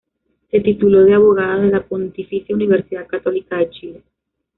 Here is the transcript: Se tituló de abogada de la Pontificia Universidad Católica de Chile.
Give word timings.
Se 0.49 0.59
tituló 0.61 1.03
de 1.03 1.13
abogada 1.13 1.61
de 1.61 1.69
la 1.69 1.85
Pontificia 1.87 2.55
Universidad 2.55 3.05
Católica 3.05 3.57
de 3.59 3.69
Chile. 3.69 4.03